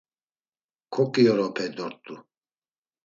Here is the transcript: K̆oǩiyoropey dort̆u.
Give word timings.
K̆oǩiyoropey 0.93 1.69
dort̆u. 1.77 2.13